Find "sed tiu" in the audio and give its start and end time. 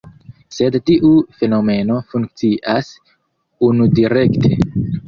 0.55-1.11